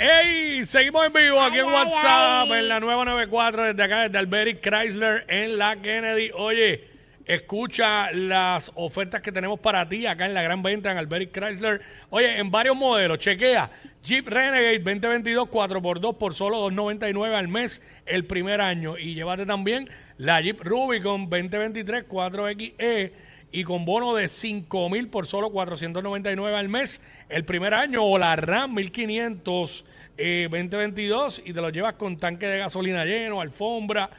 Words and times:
¡Ey! 0.00 0.64
Seguimos 0.64 1.04
en 1.06 1.12
vivo 1.12 1.40
aquí 1.40 1.58
en 1.58 1.64
WhatsApp, 1.64 2.48
en 2.52 2.68
la 2.68 2.78
nueva 2.78 3.04
94, 3.04 3.64
desde 3.64 3.82
acá, 3.82 4.02
desde 4.02 4.18
Alberic 4.18 4.60
Chrysler, 4.60 5.24
en 5.26 5.58
la 5.58 5.74
Kennedy. 5.74 6.30
Oye, 6.36 6.84
escucha 7.24 8.12
las 8.12 8.70
ofertas 8.76 9.20
que 9.20 9.32
tenemos 9.32 9.58
para 9.58 9.88
ti 9.88 10.06
acá 10.06 10.26
en 10.26 10.34
la 10.34 10.42
gran 10.42 10.62
venta 10.62 10.92
en 10.92 10.98
Alberic 10.98 11.32
Chrysler. 11.32 11.80
Oye, 12.10 12.38
en 12.38 12.48
varios 12.48 12.76
modelos, 12.76 13.18
chequea. 13.18 13.70
Jeep 14.04 14.28
Renegade 14.28 14.78
2022 14.78 15.48
4x2 15.48 16.16
por 16.16 16.32
solo 16.32 16.70
2.99 16.70 17.34
al 17.34 17.48
mes 17.48 17.82
el 18.06 18.24
primer 18.24 18.60
año. 18.60 18.96
Y 18.96 19.14
llévate 19.14 19.46
también 19.46 19.90
la 20.16 20.40
Jeep 20.40 20.60
Rubicon 20.62 21.28
2023 21.28 22.08
4XE 22.08 23.12
y 23.50 23.64
con 23.64 23.84
bono 23.84 24.14
de 24.14 24.28
5 24.28 24.90
mil 24.90 25.08
por 25.08 25.26
solo 25.26 25.50
499 25.50 26.56
al 26.56 26.68
mes 26.68 27.00
el 27.28 27.44
primer 27.44 27.74
año 27.74 28.04
o 28.04 28.18
la 28.18 28.36
RAM 28.36 28.74
1500 28.74 29.84
eh, 30.18 30.48
2022 30.50 31.42
y 31.44 31.52
te 31.52 31.60
lo 31.60 31.70
llevas 31.70 31.94
con 31.94 32.16
tanque 32.16 32.46
de 32.46 32.58
gasolina 32.58 33.04
lleno, 33.04 33.40
alfombra 33.40 34.10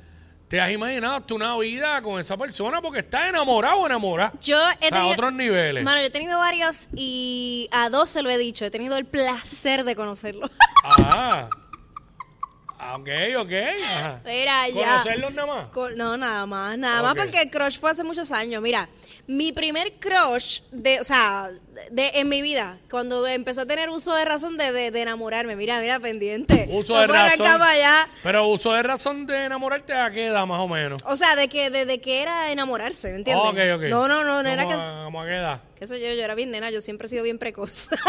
te 0.47 0.61
has 0.61 0.71
imaginado 0.71 1.15
hasta 1.15 1.33
una 1.33 1.57
vida 1.57 1.99
con 2.03 2.19
esa 2.19 2.37
persona 2.37 2.79
porque 2.79 2.99
estás 2.99 3.29
enamorado 3.29 3.77
o 3.77 3.85
enamorada? 3.87 4.33
Yo 4.39 4.59
he 4.79 4.93
a 4.93 5.05
otros 5.07 5.33
niveles. 5.33 5.83
Mano, 5.83 5.99
yo 5.99 6.05
he 6.05 6.11
tenido 6.11 6.37
varios 6.37 6.87
y 6.95 7.67
a 7.71 7.89
dos 7.89 8.11
se 8.11 8.21
lo 8.21 8.29
he 8.29 8.37
dicho. 8.37 8.63
He 8.63 8.69
tenido 8.69 8.95
el 8.97 9.05
placer 9.05 9.83
de 9.83 9.95
conocerlo. 9.95 10.49
Ah. 10.83 11.49
Ah, 12.85 12.97
Ok, 12.97 13.07
ok. 13.39 13.51
Ajá. 13.85 14.21
Mira, 14.25 14.67
ya. 14.69 14.73
¿Conocerlos 14.73 15.33
nada 15.33 15.47
más? 15.47 15.67
Co- 15.69 15.89
No, 15.91 16.17
nada 16.17 16.45
más, 16.45 16.77
nada 16.77 16.99
Ok. 16.99 17.05
más 17.17 17.25
porque 17.25 17.41
el 17.41 17.49
crush 17.49 17.79
fue 17.79 17.91
hace 17.91 18.03
muchos 18.03 18.31
años. 18.31 18.61
Mira, 18.61 18.89
mi 19.25 19.51
primer 19.53 19.93
crush 19.99 20.61
de, 20.71 20.99
o 20.99 21.03
sea, 21.03 21.49
de, 21.91 22.11
en 22.15 22.27
mi 22.29 22.41
vida, 22.41 22.77
cuando 22.89 23.25
empecé 23.25 23.61
a 23.61 23.65
tener 23.65 23.89
uso 23.89 24.13
de 24.15 24.25
razón 24.25 24.57
de, 24.57 24.71
de, 24.71 24.91
de 24.91 25.01
enamorarme, 25.01 25.55
mira, 25.55 25.79
mira, 25.79 25.99
pendiente. 25.99 26.67
Uso 26.69 26.93
No 26.93 26.99
de 27.01 27.07
puedo 27.07 27.19
arrancar 27.19 27.45
razón. 27.47 27.59
para 27.59 27.71
allá. 27.71 28.07
Pero 28.21 28.47
uso 28.47 28.73
de 28.73 28.83
razón 28.83 29.25
de 29.25 29.45
enamorarte 29.45 29.93
a 29.93 30.11
qué 30.11 30.25
edad 30.27 30.45
más 30.45 30.59
o 30.59 30.67
menos. 30.67 31.01
O 31.05 31.15
sea, 31.15 31.35
de 31.37 31.47
que, 31.47 31.69
de, 31.69 31.85
de 31.85 32.01
que 32.01 32.21
era 32.21 32.51
enamorarse, 32.51 33.11
¿me 33.11 33.17
entiendes? 33.17 33.45
Ok, 33.47 33.57
ok. 33.75 33.83
No, 33.89 34.07
no, 34.07 34.23
no, 34.23 34.43
no 34.43 34.49
era 34.49 34.63
¿Cómo 34.63 34.75
que... 34.75 34.81
a- 34.83 35.01
¿Cómo 35.05 35.21
a 35.21 35.25
qué 35.25 35.35
edad? 35.35 35.61
Eso 35.83 35.95
yo, 35.97 36.07
yo 36.13 36.23
era 36.23 36.33
bien 36.35 36.49
nena, 36.51 36.71
yo 36.71 36.79
siempre 36.81 37.07
he 37.07 37.09
sido 37.09 37.23
bien 37.23 37.37
precoz. 37.37 37.89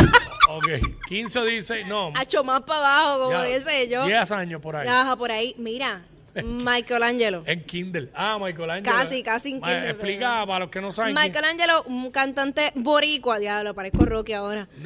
Ok. 0.47 0.69
15 1.09 1.39
o 1.39 1.45
16, 1.45 1.87
no. 1.87 2.12
Hacho 2.15 2.45
más 2.45 2.62
para 2.65 2.81
abajo, 2.81 3.25
como 3.25 3.43
dice 3.45 3.89
yo. 3.89 4.05
10 4.05 4.31
años 4.33 4.61
por 4.61 4.77
ahí. 4.77 4.87
Ajá, 4.87 5.17
por 5.17 5.33
ahí. 5.33 5.55
Mira, 5.57 6.03
Michelangelo. 6.45 7.43
En 7.47 7.65
Kindle. 7.65 8.11
Ah, 8.15 8.39
Michelangelo. 8.39 8.95
Casi, 8.95 9.23
casi 9.23 9.53
en 9.53 9.62
Kindle, 9.62 9.91
Explica 9.91 10.35
pero- 10.35 10.47
para 10.47 10.59
los 10.61 10.69
que 10.71 10.81
no 10.83 10.93
saben. 10.93 11.15
Michelangelo, 11.15 11.83
un 11.85 12.11
cantante 12.11 12.73
boricua, 12.75 13.39
diablo, 13.39 13.73
parezco 13.75 14.05
Rocky 14.05 14.35
ahora. 14.35 14.69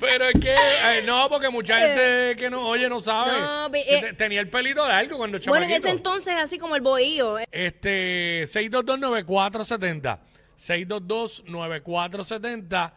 Pero 0.00 0.24
es 0.26 0.40
que, 0.40 0.52
eh, 0.54 1.02
no, 1.06 1.28
porque 1.28 1.48
mucha 1.50 1.78
gente 1.78 2.36
que 2.36 2.50
no 2.50 2.68
oye 2.68 2.88
no 2.88 3.00
sabe. 3.00 3.32
No, 3.40 3.66
eh, 3.74 3.98
te- 4.00 4.12
Tenía 4.14 4.40
el 4.40 4.48
pelito 4.48 4.86
largo 4.86 5.16
cuando 5.16 5.38
Bueno, 5.38 5.64
en 5.64 5.70
chamaquito. 5.70 5.88
ese 5.88 5.96
entonces, 5.96 6.34
así 6.36 6.58
como 6.58 6.76
el 6.76 6.82
bohío. 6.82 7.38
eh. 7.38 7.46
Este, 7.50 8.46
6229470. 8.46 10.18
6229470. 10.56 12.92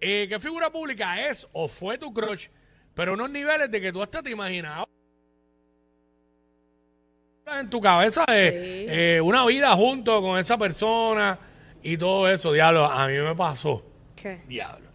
Eh, 0.00 0.26
¿Qué 0.28 0.38
figura 0.40 0.70
pública 0.70 1.26
es 1.28 1.46
o 1.52 1.68
fue 1.68 1.98
tu 1.98 2.12
crush? 2.12 2.48
Pero 2.94 3.14
unos 3.14 3.30
niveles 3.30 3.70
de 3.70 3.80
que 3.80 3.92
tú 3.92 4.02
hasta 4.02 4.22
te 4.22 4.30
imaginabas 4.30 4.86
en 7.58 7.68
tu 7.70 7.80
cabeza 7.80 8.24
de 8.28 9.16
eh, 9.16 9.20
una 9.20 9.44
vida 9.46 9.74
junto 9.74 10.20
con 10.22 10.38
esa 10.38 10.56
persona 10.56 11.36
y 11.82 11.96
todo 11.96 12.28
eso. 12.28 12.52
Diablo, 12.52 12.84
a 12.86 13.06
mí 13.08 13.14
me 13.18 13.34
pasó. 13.34 13.84
¿Qué? 14.16 14.42
Diablo. 14.46 14.90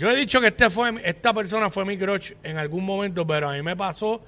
Yo 0.00 0.10
he 0.10 0.16
dicho 0.16 0.40
que 0.40 0.46
este 0.46 0.70
fue, 0.70 0.94
esta 1.04 1.34
persona 1.34 1.68
fue 1.68 1.84
mi 1.84 1.98
crush 1.98 2.32
en 2.42 2.56
algún 2.56 2.86
momento, 2.86 3.26
pero 3.26 3.50
a 3.50 3.52
mí 3.52 3.60
me 3.60 3.76
pasó 3.76 4.22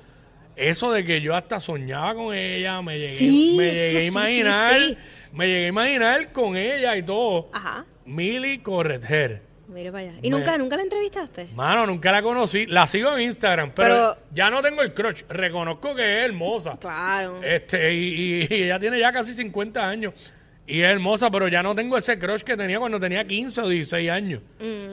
eso 0.54 0.92
de 0.92 1.02
que 1.02 1.22
yo 1.22 1.34
hasta 1.34 1.58
soñaba 1.60 2.14
con 2.14 2.34
ella, 2.34 2.82
me 2.82 2.98
llegué, 2.98 3.16
Sí, 3.16 3.54
me 3.56 3.72
llegué 3.72 3.98
a 4.00 4.04
imaginar, 4.04 4.76
sí, 4.78 4.88
sí. 4.90 4.96
me 5.32 5.46
llegué 5.46 5.64
a 5.64 5.68
imaginar 5.68 6.30
con 6.32 6.58
ella 6.58 6.94
y 6.94 7.02
todo. 7.02 7.48
Ajá. 7.54 7.86
Mili 8.04 8.58
Corretger. 8.58 9.40
Mira 9.68 9.90
para 9.90 10.08
allá. 10.10 10.18
¿Y 10.20 10.28
Me- 10.30 10.36
nunca, 10.36 10.58
nunca 10.58 10.76
la 10.76 10.82
entrevistaste? 10.82 11.48
Mano, 11.54 11.86
nunca 11.86 12.12
la 12.12 12.20
conocí. 12.20 12.66
La 12.66 12.86
sigo 12.86 13.16
en 13.16 13.22
Instagram, 13.22 13.72
pero, 13.74 13.94
Pero- 13.94 14.18
ya 14.34 14.50
no 14.50 14.60
tengo 14.60 14.82
el 14.82 14.92
crush. 14.92 15.22
Reconozco 15.30 15.94
que 15.94 16.02
es 16.18 16.24
hermosa. 16.26 16.76
Claro. 16.78 17.42
Este, 17.42 17.94
y, 17.94 18.42
y- 18.42 18.46
y 18.50 18.62
ella 18.64 18.78
tiene 18.78 18.98
ya 19.00 19.10
casi 19.10 19.32
50 19.32 19.88
años. 19.88 20.12
Y 20.66 20.80
es 20.80 20.90
hermosa, 20.90 21.30
pero 21.30 21.48
ya 21.48 21.62
no 21.62 21.74
tengo 21.74 21.98
ese 21.98 22.18
crush 22.18 22.42
que 22.42 22.56
tenía 22.56 22.78
cuando 22.78 23.00
tenía 23.00 23.26
15 23.26 23.60
o 23.62 23.68
16 23.68 24.10
años. 24.10 24.42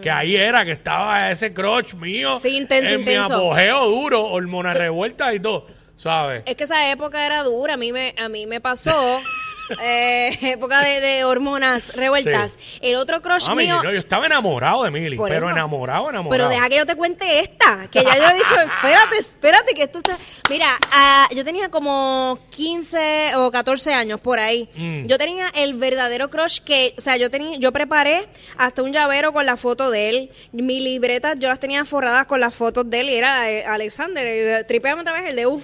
Que 0.02 0.10
ahí 0.10 0.36
era, 0.36 0.66
que 0.66 0.72
estaba 0.72 1.30
ese 1.30 1.54
crush 1.54 1.94
mío. 1.94 2.36
Mm. 2.36 2.40
Sí, 2.40 2.50
intenso, 2.58 2.94
en 2.94 3.00
intenso. 3.02 3.30
mi 3.30 3.36
apogeo 3.36 3.86
duro, 3.86 4.26
hormonas 4.26 4.78
revueltas 4.78 5.36
y 5.36 5.40
todo, 5.40 5.68
¿sabes? 5.96 6.44
Es 6.46 6.56
que 6.56 6.64
esa 6.64 6.90
época 6.92 7.26
era 7.26 7.44
dura. 7.44 7.76
A 7.76 7.78
mí 7.78 7.92
me, 7.94 8.16
a 8.18 8.30
mí 8.30 8.46
me 8.48 8.60
pasó. 8.60 9.22
eh, 9.82 10.38
época 10.54 10.82
de, 10.82 11.00
de 11.02 11.24
hormonas 11.24 11.94
revueltas. 11.96 12.58
El 12.82 12.96
otro 12.96 13.22
crush 13.22 13.48
Mami, 13.48 13.66
mío. 13.66 13.80
yo, 13.84 13.92
yo 13.92 14.00
estaba 14.00 14.26
enamorado 14.26 14.84
de 14.84 14.92
Mili, 14.92 15.18
pero 15.18 15.40
eso. 15.40 15.50
enamorado, 15.50 16.10
enamorado. 16.10 16.30
Pero 16.30 16.50
deja 16.50 16.70
que 16.70 16.78
yo 16.78 16.86
te 16.86 16.96
cuente 16.96 17.40
esta, 17.40 17.88
que 17.92 18.04
ya 18.04 18.18
yo 18.18 18.24
he 18.30 18.34
dicho, 18.36 18.56
espérate, 18.60 19.18
espérate, 19.18 19.74
que 19.74 19.84
esto 19.84 20.00
está... 20.00 20.18
Mira, 20.50 20.68
ah, 20.92 21.28
yo 21.36 21.44
tenía 21.44 21.70
como 21.70 22.40
15 22.52 23.36
o 23.36 23.52
14 23.52 23.94
años 23.94 24.20
por 24.20 24.40
ahí. 24.40 24.70
Mm. 24.76 25.06
Yo 25.06 25.18
tenía 25.18 25.48
el 25.56 25.74
verdadero 25.76 26.30
crush 26.30 26.60
que, 26.62 26.94
o 26.98 27.02
sea, 27.02 27.18
yo 27.18 27.30
tenía, 27.30 27.58
yo 27.60 27.72
preparé 27.72 28.28
hasta 28.58 28.82
un 28.84 28.92
llavero 28.92 29.32
con 29.34 29.46
la 29.46 29.58
foto 29.58 29.92
de 29.92 30.10
él. 30.10 30.32
Mi 30.52 30.80
libreta 30.82 31.34
yo 31.36 31.50
las 31.50 31.60
tenía 31.60 31.86
forradas 31.86 32.26
con 32.26 32.40
las 32.40 32.56
fotos 32.56 32.90
de 32.90 33.02
él 33.02 33.10
y 33.10 33.16
era 33.16 33.44
Alexander. 33.74 34.26
eh, 34.26 34.64
Tripeame 34.68 35.02
otra 35.02 35.14
vez 35.14 35.30
el 35.30 35.36
de 35.36 35.48
UF. 35.48 35.64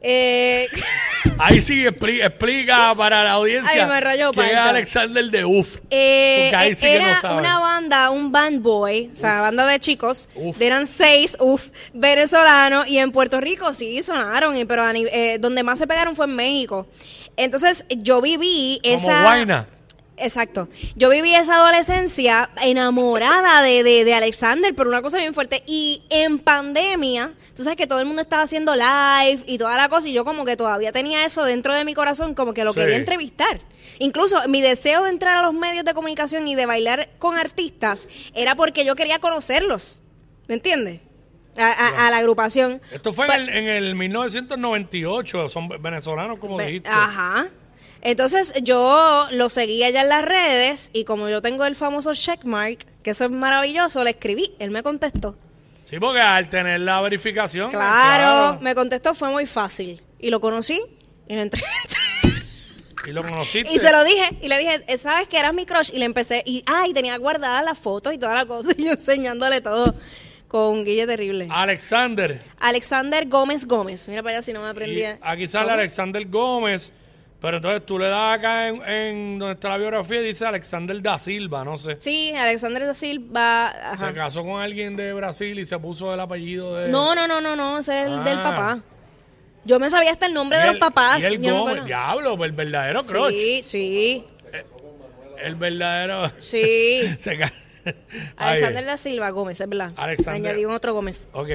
Eh, 0.00 0.66
Ahí 1.38 1.60
sí 1.60 1.84
expli- 1.84 2.24
explica 2.24 2.94
para 2.94 3.22
la 3.24 3.32
audiencia 3.32 3.84
Ay, 3.84 3.90
me 3.90 4.00
rayó, 4.00 4.32
es. 4.32 4.68
Alexander 4.70 5.24
de 5.30 5.44
Uf. 5.44 5.76
Eh, 5.90 6.48
Porque 6.50 6.56
ahí 6.56 6.74
sí 6.74 6.86
que 6.86 6.98
no 7.00 7.06
era 7.06 7.20
saben. 7.20 7.38
una 7.40 7.58
banda, 7.58 8.10
un 8.10 8.32
band 8.32 8.62
boy, 8.62 9.10
o 9.12 9.16
sea, 9.16 9.40
banda 9.42 9.66
de 9.66 9.78
chicos, 9.80 10.28
Uf. 10.34 10.56
de 10.56 10.66
eran 10.66 10.86
seis, 10.86 11.36
uff, 11.40 11.66
venezolanos, 11.92 12.86
y 12.88 12.98
en 12.98 13.10
Puerto 13.12 13.40
Rico 13.40 13.74
sí 13.74 14.02
sonaron, 14.02 14.56
y- 14.56 14.64
pero 14.64 14.82
a 14.84 14.92
ni- 14.92 15.04
eh, 15.12 15.36
donde 15.40 15.62
más 15.62 15.78
se 15.78 15.86
pegaron 15.86 16.14
fue 16.16 16.26
en 16.26 16.36
México. 16.36 16.86
Entonces, 17.36 17.84
yo 17.90 18.22
viví 18.22 18.80
Como 18.82 18.94
esa... 18.96 19.22
Guaina. 19.22 19.66
Exacto. 20.18 20.68
Yo 20.94 21.10
viví 21.10 21.34
esa 21.34 21.56
adolescencia 21.56 22.48
enamorada 22.62 23.62
de, 23.62 23.82
de, 23.82 24.04
de 24.04 24.14
Alexander, 24.14 24.74
pero 24.74 24.88
una 24.88 25.02
cosa 25.02 25.18
bien 25.18 25.34
fuerte. 25.34 25.62
Y 25.66 26.02
en 26.08 26.38
pandemia, 26.38 27.34
tú 27.54 27.64
sabes 27.64 27.76
que 27.76 27.86
todo 27.86 28.00
el 28.00 28.06
mundo 28.06 28.22
estaba 28.22 28.42
haciendo 28.42 28.74
live 28.74 29.44
y 29.46 29.58
toda 29.58 29.76
la 29.76 29.88
cosa, 29.90 30.08
y 30.08 30.12
yo 30.14 30.24
como 30.24 30.44
que 30.46 30.56
todavía 30.56 30.90
tenía 30.92 31.24
eso 31.26 31.44
dentro 31.44 31.74
de 31.74 31.84
mi 31.84 31.92
corazón, 31.92 32.34
como 32.34 32.54
que 32.54 32.64
lo 32.64 32.72
Sí. 32.72 32.80
quería 32.80 32.96
entrevistar. 32.96 33.60
Incluso 33.98 34.46
mi 34.48 34.62
deseo 34.62 35.04
de 35.04 35.10
entrar 35.10 35.38
a 35.38 35.42
los 35.42 35.52
medios 35.54 35.84
de 35.84 35.92
comunicación 35.94 36.48
y 36.48 36.54
de 36.54 36.64
bailar 36.66 37.10
con 37.18 37.36
artistas 37.36 38.08
era 38.34 38.54
porque 38.54 38.84
yo 38.84 38.94
quería 38.94 39.18
conocerlos. 39.18 40.00
¿Me 40.48 40.54
entiendes? 40.54 41.00
A, 41.58 41.66
a- 41.72 42.06
a 42.06 42.10
la 42.10 42.18
agrupación. 42.18 42.80
Esto 42.92 43.12
fue 43.14 43.26
en 43.26 43.32
el, 43.32 43.48
en 43.48 43.68
el 43.68 43.94
1998, 43.94 45.48
son 45.48 45.68
venezolanos 45.80 46.38
como 46.38 46.56
Ve- 46.56 46.66
dijiste. 46.66 46.88
Ajá. 46.90 47.48
Entonces 48.02 48.52
yo 48.62 49.26
lo 49.32 49.48
seguí 49.48 49.82
allá 49.82 50.02
en 50.02 50.08
las 50.08 50.24
redes 50.24 50.90
y 50.92 51.04
como 51.04 51.28
yo 51.28 51.42
tengo 51.42 51.64
el 51.64 51.74
famoso 51.74 52.14
checkmark, 52.14 52.86
que 53.02 53.10
eso 53.10 53.24
es 53.24 53.30
maravilloso, 53.30 54.04
le 54.04 54.10
escribí, 54.10 54.52
él 54.58 54.70
me 54.70 54.82
contestó. 54.82 55.36
Sí, 55.90 55.98
porque 55.98 56.20
al 56.20 56.48
tener 56.50 56.80
la 56.80 57.00
verificación. 57.00 57.70
Claro, 57.70 58.58
me 58.60 58.74
contestó, 58.74 59.14
fue 59.14 59.30
muy 59.30 59.46
fácil. 59.46 60.02
Y 60.18 60.30
lo 60.30 60.40
conocí 60.40 60.80
y 61.28 61.34
lo 61.34 61.42
entrevisté. 61.42 61.96
Y 63.06 63.12
lo 63.12 63.22
conociste. 63.22 63.72
y 63.72 63.78
se 63.78 63.92
lo 63.92 64.02
dije, 64.02 64.30
y 64.42 64.48
le 64.48 64.58
dije, 64.58 64.82
"Eh, 64.88 64.98
¿sabes 64.98 65.28
que 65.28 65.38
eras 65.38 65.54
mi 65.54 65.64
crush? 65.64 65.90
Y 65.94 65.98
le 65.98 66.04
empecé, 66.06 66.42
y 66.44 66.64
ay, 66.66 66.92
tenía 66.92 67.16
guardadas 67.18 67.64
las 67.64 67.78
fotos 67.78 68.12
y 68.12 68.18
toda 68.18 68.34
la 68.34 68.46
cosa, 68.46 68.70
y 68.76 68.84
yo 68.86 68.92
enseñándole 68.92 69.60
todo 69.60 69.94
con 70.48 70.84
Guille 70.84 71.06
Terrible. 71.06 71.46
Alexander. 71.50 72.40
Alexander 72.58 73.28
Gómez 73.28 73.64
Gómez, 73.64 74.08
mira 74.08 74.22
para 74.24 74.36
allá 74.38 74.42
si 74.42 74.52
no 74.52 74.60
me 74.60 74.66
Y 74.66 74.70
aprendía. 74.70 75.18
aquí 75.22 75.46
sale 75.46 75.66
¿Cómo? 75.66 75.78
Alexander 75.78 76.26
Gómez. 76.26 76.92
Pero 77.40 77.58
entonces 77.58 77.84
tú 77.84 77.98
le 77.98 78.08
das 78.08 78.38
acá 78.38 78.68
en, 78.68 78.82
en 78.88 79.38
donde 79.38 79.54
está 79.54 79.68
la 79.68 79.76
biografía 79.76 80.22
y 80.22 80.26
dice 80.28 80.46
Alexander 80.46 81.00
da 81.02 81.18
Silva, 81.18 81.64
no 81.64 81.76
sé. 81.76 81.96
Sí, 82.00 82.32
Alexander 82.32 82.86
da 82.86 82.94
Silva, 82.94 83.66
ajá. 83.92 84.08
Se 84.08 84.14
casó 84.14 84.42
con 84.42 84.60
alguien 84.60 84.96
de 84.96 85.12
Brasil 85.12 85.58
y 85.58 85.64
se 85.66 85.78
puso 85.78 86.12
el 86.14 86.20
apellido 86.20 86.74
de. 86.76 86.88
No, 86.88 87.14
no, 87.14 87.26
no, 87.28 87.40
no, 87.40 87.54
no, 87.54 87.78
ese 87.78 88.00
es 88.00 88.06
el 88.06 88.24
del 88.24 88.38
Ah. 88.38 88.42
papá. 88.42 88.80
Yo 89.64 89.78
me 89.78 89.90
sabía 89.90 90.12
hasta 90.12 90.26
el 90.26 90.32
nombre 90.34 90.58
de 90.58 90.66
los 90.66 90.76
papás. 90.78 91.20
Y 91.20 91.26
el 91.26 91.42
yo 91.42 91.50
no 91.50 91.56
me 91.56 91.60
Gómez, 91.60 91.72
acuerdo. 91.72 91.86
diablo, 91.86 92.44
el 92.44 92.52
verdadero 92.52 93.02
crush. 93.04 93.34
Sí, 93.36 93.60
sí, 93.62 94.24
El 95.42 95.56
verdadero. 95.56 96.30
sí. 96.38 97.00
se 97.18 97.36
ca- 97.36 97.52
Alexander 98.36 98.84
da 98.84 98.96
Silva 98.96 99.30
Gómez, 99.30 99.60
es 99.60 99.68
verdad. 99.68 99.92
Alexander- 99.96 100.50
Añadí 100.52 100.64
un 100.64 100.72
otro 100.72 100.94
Gómez. 100.94 101.28
Ok. 101.32 101.48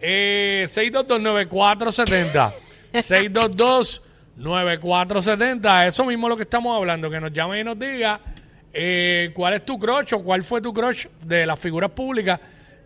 Eh, 0.00 0.66
6229470. 0.70 2.52
6229470. 4.38 5.86
Eso 5.86 6.04
mismo 6.04 6.26
es 6.26 6.30
lo 6.30 6.36
que 6.36 6.44
estamos 6.44 6.76
hablando. 6.76 7.10
Que 7.10 7.20
nos 7.20 7.32
llame 7.32 7.60
y 7.60 7.64
nos 7.64 7.78
diga 7.78 8.20
eh, 8.72 9.30
cuál 9.34 9.54
es 9.54 9.64
tu 9.64 9.78
crush 9.78 10.14
o 10.14 10.22
cuál 10.22 10.42
fue 10.42 10.60
tu 10.60 10.72
crush 10.72 11.06
de 11.22 11.46
las 11.46 11.58
figuras 11.58 11.90
públicas 11.90 12.40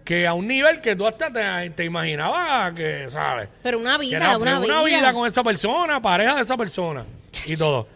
que 0.05 0.27
a 0.27 0.35
un 0.35 0.47
nivel 0.47 0.81
que 0.81 0.95
tú 0.95 1.07
hasta 1.07 1.33
te, 1.33 1.71
te 1.71 1.85
imaginabas 1.85 2.75
que, 2.75 3.09
¿sabes? 3.09 3.49
Pero 3.63 3.79
una 3.79 3.97
vida, 3.97 4.19
era 4.19 4.37
una, 4.37 4.59
una 4.59 4.83
vida. 4.83 4.99
vida 4.99 5.13
con 5.15 5.27
esa 5.27 5.43
persona, 5.43 6.01
pareja 6.01 6.35
de 6.37 6.43
esa 6.43 6.57
persona 6.57 7.05
y 7.47 7.57
todo. 7.57 7.89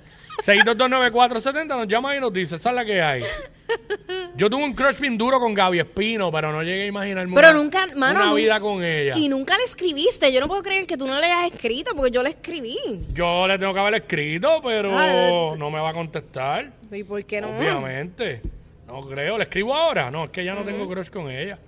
6229470 0.44 1.66
nos 1.66 1.88
llama 1.88 2.16
y 2.16 2.20
nos 2.20 2.32
dice, 2.32 2.56
esa 2.56 2.70
es 2.70 2.74
la 2.74 2.84
que 2.84 3.02
hay. 3.02 3.22
Yo 4.38 4.48
tuve 4.48 4.62
un 4.62 4.72
crush 4.72 5.00
bien 5.00 5.18
duro 5.18 5.40
con 5.40 5.52
Gaby 5.52 5.80
Espino, 5.80 6.30
pero 6.30 6.52
no 6.52 6.62
llegué 6.62 6.82
a 6.84 6.86
imaginarme 6.86 7.34
Pero 7.34 7.48
una, 7.50 7.58
nunca, 7.58 7.86
mano, 7.96 8.20
una 8.20 8.30
nun- 8.30 8.36
vida 8.36 8.60
con 8.60 8.84
ella. 8.84 9.14
Y 9.16 9.28
nunca 9.28 9.56
le 9.58 9.64
escribiste. 9.64 10.32
Yo 10.32 10.40
no 10.40 10.46
puedo 10.46 10.62
creer 10.62 10.86
que 10.86 10.96
tú 10.96 11.08
no 11.08 11.18
le 11.20 11.26
hayas 11.26 11.52
escrito 11.52 11.90
porque 11.96 12.12
yo 12.12 12.22
le 12.22 12.30
escribí. 12.30 12.78
Yo 13.12 13.48
le 13.48 13.58
tengo 13.58 13.74
que 13.74 13.80
haber 13.80 13.94
escrito, 13.94 14.60
pero 14.62 14.96
Ah, 14.96 15.56
no 15.58 15.72
me 15.72 15.80
va 15.80 15.90
a 15.90 15.92
contestar. 15.92 16.70
¿Y 16.92 17.02
por 17.02 17.24
qué 17.24 17.40
no? 17.40 17.48
Obviamente. 17.58 18.40
No 18.86 19.00
creo. 19.08 19.36
¿Le 19.38 19.42
escribo 19.42 19.74
ahora? 19.74 20.08
No, 20.08 20.26
es 20.26 20.30
que 20.30 20.44
ya 20.44 20.54
no 20.54 20.62
tengo 20.62 20.88
crush 20.88 21.08
con 21.10 21.28
ella. 21.32 21.58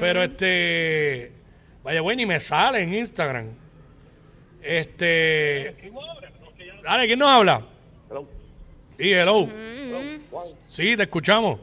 Pero 0.00 0.22
este... 0.22 1.32
Vaya, 1.84 2.00
güey, 2.00 2.16
ni 2.16 2.24
me 2.24 2.40
sale 2.40 2.80
en 2.80 2.94
Instagram. 2.94 3.48
Este... 4.62 5.76
Dale, 6.82 7.06
¿quién 7.06 7.18
nos 7.18 7.28
habla? 7.28 7.60
Sí, 8.98 9.12
hello. 9.12 9.46
Sí, 10.70 10.96
te 10.96 11.02
escuchamos. 11.02 11.60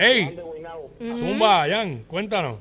Hey, 0.00 0.38
Zumba, 1.18 1.66
Jan, 1.68 2.04
cuéntanos. 2.04 2.58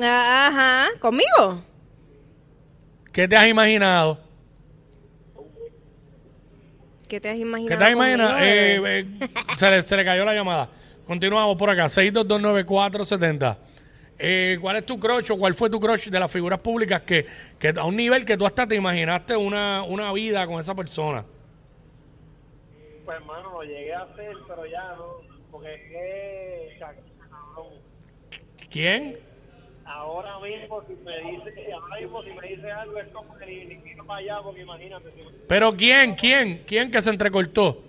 Ah, 0.00 0.48
Ajá, 0.48 0.98
¿conmigo? 1.00 1.64
¿Qué 3.12 3.26
te 3.26 3.36
has 3.36 3.48
imaginado? 3.48 4.18
¿Qué 7.08 7.18
te 7.18 7.30
has 7.30 7.38
imaginado? 7.38 7.68
¿Qué 7.68 7.76
te 7.76 7.84
has 7.84 7.92
imaginado? 7.92 8.38
Eh, 8.40 9.00
eh, 9.00 9.06
se, 9.56 9.70
le, 9.70 9.82
se 9.82 9.96
le 9.96 10.04
cayó 10.04 10.24
la 10.24 10.34
llamada. 10.34 10.68
Continuamos 11.06 11.56
por 11.56 11.70
acá, 11.70 11.86
6229470. 11.86 13.56
Eh, 14.18 14.58
¿Cuál 14.60 14.76
es 14.76 14.86
tu 14.86 15.00
crush 15.00 15.32
o 15.32 15.38
cuál 15.38 15.54
fue 15.54 15.70
tu 15.70 15.80
crush 15.80 16.08
de 16.10 16.20
las 16.20 16.30
figuras 16.30 16.60
públicas 16.60 17.00
que, 17.00 17.24
que 17.58 17.72
a 17.74 17.84
un 17.84 17.96
nivel 17.96 18.26
que 18.26 18.36
tú 18.36 18.44
hasta 18.44 18.66
te 18.66 18.74
imaginaste 18.74 19.34
una, 19.34 19.82
una 19.82 20.12
vida 20.12 20.46
con 20.46 20.60
esa 20.60 20.74
persona? 20.74 21.24
Pues 23.10 23.22
hermano, 23.22 23.50
lo 23.54 23.62
llegué 23.64 23.92
a 23.92 24.02
hacer, 24.02 24.36
pero 24.46 24.66
ya 24.66 24.94
no, 24.94 25.14
porque 25.50 25.74
es 25.74 25.80
que 25.80 26.78
cabrón, 26.78 27.66
¿Quién? 28.70 29.18
ahora 29.84 30.38
mismo 30.38 30.80
si 30.86 30.92
me 30.94 31.18
dice, 31.18 31.72
ahora 31.72 31.96
mismo 32.00 32.22
si 32.22 32.30
me 32.30 32.46
dice 32.46 32.70
algo 32.70 32.98
es 33.00 33.08
como 33.08 33.36
que 33.36 33.46
ni, 33.46 33.64
ni 33.74 33.94
para 34.02 34.20
allá, 34.20 34.40
porque 34.44 34.60
imagínate, 34.60 35.10
si 35.10 35.22
¿Pero 35.48 35.74
quién? 35.76 36.14
¿Quién? 36.14 36.62
¿Quién 36.64 36.88
que 36.88 37.02
se 37.02 37.10
entrecortó? 37.10 37.82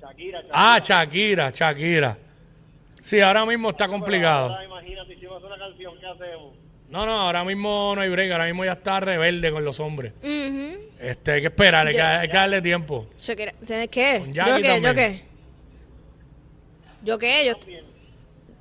Shakira, 0.00 0.38
Shakira, 0.40 0.50
Ah, 0.54 0.78
Shakira, 0.82 1.50
Shakira. 1.50 2.18
Sí, 3.02 3.20
ahora 3.20 3.44
mismo 3.44 3.68
está 3.68 3.86
complicado. 3.86 4.48
ahora 4.48 4.64
imagínate 4.64 5.14
si 5.18 5.26
va 5.26 5.36
a 5.36 5.38
una 5.40 5.58
canción, 5.58 5.98
¿qué 6.00 6.06
hacemos? 6.06 6.54
No, 6.92 7.06
no, 7.06 7.12
ahora 7.22 7.42
mismo 7.42 7.94
no 7.96 8.02
hay 8.02 8.10
break, 8.10 8.30
ahora 8.32 8.44
mismo 8.44 8.66
ya 8.66 8.72
está 8.72 9.00
rebelde 9.00 9.50
con 9.50 9.64
los 9.64 9.80
hombres. 9.80 10.12
Ujú. 10.22 10.76
Este, 11.00 11.32
hay 11.32 11.40
que 11.40 11.46
esperar, 11.46 11.86
hay 11.86 11.94
que, 11.94 11.98
Yo- 11.98 12.04
hay 12.06 12.28
que 12.28 12.36
darle 12.36 12.60
tiempo. 12.60 13.06
Shakira, 13.18 13.54
¿tienes 13.66 13.88
qué? 13.88 14.18
Con 14.20 14.32
¿Yo 14.34 14.44
qué? 14.44 14.50
¿Yo 14.50 14.82
también. 14.82 14.94
qué? 14.94 15.22
¿Yo 17.02 17.18
qué? 17.18 17.46
Yo, 17.46 17.52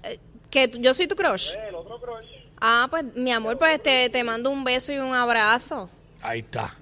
eh, 0.04 0.18
que 0.50 0.68
tú- 0.70 0.80
yo 0.80 0.94
soy 0.94 1.08
tu 1.08 1.16
crush. 1.16 1.52
El 1.68 1.76
otro 1.76 2.00
crush, 2.00 2.26
Ah, 2.62 2.88
pues 2.90 3.04
mi 3.16 3.32
amor, 3.34 3.58
pues 3.58 3.84
te, 3.84 4.10
te 4.10 4.24
mando 4.24 4.50
un 4.50 4.64
beso 4.64 4.94
y 4.94 4.98
un 4.98 5.14
abrazo. 5.14 5.90
Ahí 6.22 6.40
está. 6.40 6.74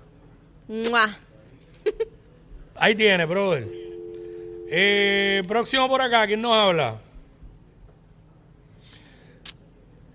¡Mua! 0.67 1.17
Ahí 2.75 2.93
tiene, 2.95 3.25
brother. 3.25 3.67
Eh, 4.69 5.41
próximo 5.47 5.87
por 5.89 5.99
acá, 6.01 6.27
¿quién 6.27 6.41
nos 6.41 6.53
habla? 6.55 6.99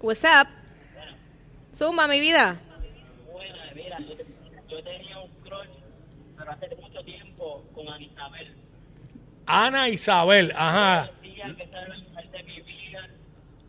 What's 0.00 0.22
up? 0.24 0.46
Zumba, 1.74 2.06
mi 2.06 2.20
vida. 2.20 2.56
Bueno, 3.32 3.54
mira, 3.74 3.98
yo, 4.00 4.14
yo 4.68 4.82
tenía 4.84 5.18
un 5.18 5.30
crush, 5.42 5.68
pero 6.38 6.50
hace 6.52 6.76
mucho 6.76 7.02
tiempo, 7.04 7.64
con 7.74 7.88
Ana 7.88 8.00
Isabel. 8.04 8.54
Ana 9.46 9.88
Isabel, 9.88 10.52
ajá. 10.56 11.10
Decía 11.22 11.54
que 11.56 11.62
esa 11.64 11.82
era 11.82 11.88
la 11.88 11.98
mujer 11.98 12.30
de 12.30 12.42
mi 12.44 12.60
vida, 12.60 13.08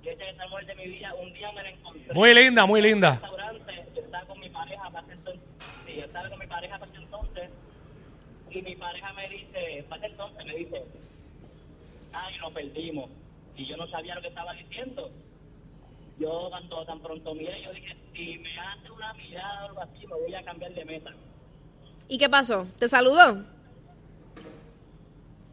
que 0.03 0.12
esa 0.12 0.29
es 0.29 0.38
la 0.38 0.47
mujer 0.47 0.65
de 0.67 0.75
mi 0.75 0.88
vida. 0.88 1.13
Un 1.15 1.33
día 1.33 1.51
me 1.51 1.63
la 1.63 1.69
encontré 1.69 2.13
Muy 2.13 2.33
linda, 2.33 2.65
muy 2.65 2.79
en 2.79 2.85
un 2.85 2.91
linda. 2.91 3.12
restaurante, 3.13 3.85
yo 3.95 4.01
estaba 4.01 4.25
con 4.27 4.39
mi 4.39 4.50
pareja 4.50 4.89
para 4.91 5.13
entonces, 5.13 5.41
sí, 5.85 5.95
yo 5.95 6.05
estaba 6.05 6.29
con 6.29 6.39
mi 6.39 6.47
pareja 6.47 6.77
para 6.79 6.91
ese 6.91 7.01
entonces, 7.01 7.50
y 8.51 8.62
mi 8.62 8.75
pareja 8.75 9.13
me 9.13 9.29
dice, 9.29 9.85
para 9.89 10.05
entonces 10.05 10.45
me 10.45 10.55
dice, 10.55 10.83
ay, 12.13 12.38
nos 12.39 12.53
perdimos, 12.53 13.09
y 13.57 13.65
yo 13.65 13.77
no 13.77 13.88
sabía 13.88 14.13
lo 14.15 14.21
que 14.21 14.27
estaba 14.27 14.53
diciendo. 14.53 15.09
Yo 16.19 16.48
cuando 16.50 16.86
tan 16.86 17.00
pronto 17.01 17.34
miré, 17.36 17.62
yo 17.63 17.72
dije, 17.74 17.95
si 18.13 18.38
me 18.38 18.57
hace 18.60 18.89
una 18.91 19.13
mirada 19.15 19.65
o 19.65 19.69
algo 19.69 19.81
así, 19.81 20.07
me 20.07 20.13
voy 20.13 20.34
a 20.36 20.43
cambiar 20.43 20.74
de 20.74 20.86
mesa. 20.86 21.10
¿Y 22.07 22.17
qué 22.17 22.29
pasó? 22.29 22.65
¿Te 22.79 22.88
saludó? 22.88 23.43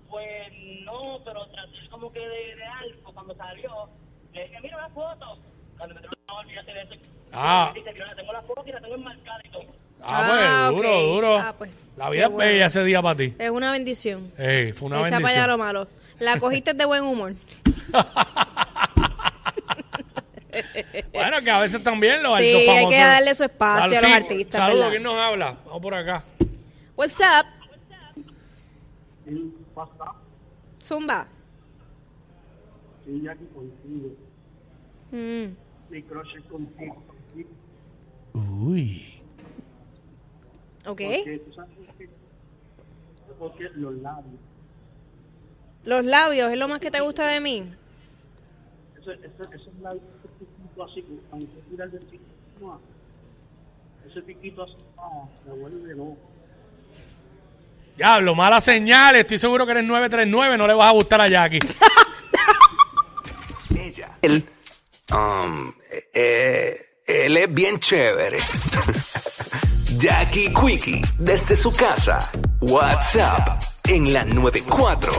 Pues 0.09 0.53
no, 0.85 1.19
pero 1.25 1.47
traté 1.47 1.89
como 1.91 2.13
que 2.13 2.21
de, 2.21 2.55
de 2.57 2.65
algo 2.65 3.13
cuando 3.13 3.35
salió. 3.35 3.89
Le 4.33 4.43
dije, 4.43 4.61
mira 4.63 4.77
la 4.77 4.89
foto. 4.91 5.39
Cuando 5.79 5.95
me 5.97 6.01
trajo 6.01 6.15
no, 6.29 6.37
olvídate 6.39 6.73
de 6.75 6.83
eso. 6.83 6.95
Ah. 7.33 7.73
Dice, 7.75 7.93
mira, 7.93 8.15
tengo 8.15 8.33
la 8.33 8.43
foto 8.43 8.63
y 8.67 8.73
la 8.73 8.81
tengo 8.81 8.95
enmarcada 8.95 9.41
y 9.45 9.49
todo. 9.49 9.65
Ah, 10.03 10.25
pues, 10.29 10.41
Ah, 10.45 10.71
duro, 10.75 10.99
ok. 10.99 11.05
duro. 11.15 11.39
Ah, 11.39 11.55
pues, 11.59 11.71
La 11.97 12.11
vida 12.11 12.27
es 12.27 12.37
bella 12.37 12.67
ese 12.67 12.85
día 12.85 13.03
para 13.03 13.17
ti. 13.17 13.35
Es 13.39 13.51
una 13.51 13.73
bendición. 13.73 14.33
Ey, 14.39 14.73
fue 14.73 14.87
una 14.89 15.01
Echa 15.01 15.19
para 15.21 15.29
allá 15.29 15.47
lo 15.47 15.59
bendición. 15.59 15.61
malo. 15.61 15.89
La 16.19 16.39
cogiste 16.39 16.75
de 16.75 16.85
buen 16.85 17.03
humor. 17.05 17.33
bueno, 21.13 21.32
que 21.43 21.51
a 21.51 21.61
veces 21.61 21.83
también 21.83 22.23
los 22.23 22.39
Sí, 22.39 22.47
altos 22.47 22.61
hay 22.61 22.67
famosos. 22.67 22.91
que 22.91 22.99
darle 23.01 23.35
su 23.35 23.45
espacio 23.45 23.85
a 23.85 23.89
los 23.89 24.01
sí, 24.01 24.13
artistas, 24.13 24.59
Saludos, 24.59 24.79
¿verdad? 24.79 24.91
¿quién 24.91 25.03
nos 25.03 25.15
habla? 25.15 25.57
Vamos 25.67 25.83
por 25.83 25.95
acá. 25.95 26.25
What's 26.97 27.17
up? 27.19 27.47
sí, 29.27 29.55
pasa, 29.75 30.13
Zumba. 30.83 31.27
sí, 33.05 33.29
aquí 33.29 33.45
contigo, 33.55 34.09
Mm. 35.11 35.55
mi 35.91 36.03
crush 36.05 36.37
es 36.37 36.45
contigo, 36.45 37.03
Uy. 38.35 39.21
Ok. 40.87 41.01
Porque, 41.03 41.43
¿tú 41.47 41.53
sabes 41.55 41.71
por 41.77 41.95
qué? 41.97 42.09
Porque 43.39 43.65
los 43.75 43.95
labios. 43.97 44.41
Los 45.85 46.05
labios 46.05 46.51
es 46.53 46.59
lo 46.59 46.67
más 46.69 46.81
que 46.81 46.91
te 46.91 47.01
gusta 47.01 47.27
de 47.27 47.41
mí. 47.41 47.65
Eso, 49.01 49.13
eso, 49.13 49.53
esos 49.53 49.75
labios, 49.83 50.03
piquito 50.73 50.85
así, 50.85 51.05
aunque 51.31 51.61
tira 51.71 51.85
el 51.85 51.91
dentista, 51.91 52.27
no, 52.61 52.81
ese 54.09 54.23
piquito 54.23 54.63
así, 54.63 54.75
no, 54.97 55.31
me 55.47 55.61
vuelve 55.61 55.95
loco. 55.95 56.17
Diablo, 57.97 58.35
mala 58.35 58.61
señal. 58.61 59.17
Estoy 59.17 59.39
seguro 59.39 59.67
que 59.67 59.73
eres 59.73 59.85
939. 59.85 60.57
No 60.57 60.67
le 60.67 60.73
vas 60.73 60.89
a 60.89 60.93
gustar 60.93 61.21
a 61.21 61.29
Jackie. 61.29 61.59
Ella. 63.77 64.17
Él, 64.23 64.45
um, 65.13 65.71
eh, 66.15 66.75
él 67.07 67.37
es 67.37 67.53
bien 67.53 67.79
chévere. 67.79 68.39
Jackie 69.99 70.53
Quickie, 70.55 71.03
desde 71.19 71.55
su 71.55 71.75
casa. 71.77 72.31
WhatsApp 72.61 73.63
en 73.85 74.13
la 74.13 74.25
94. 74.25 75.13